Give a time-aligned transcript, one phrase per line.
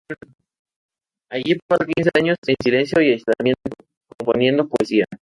[1.29, 5.05] Allí pasó quince años en silencio y aislamiento y componiendo poesía.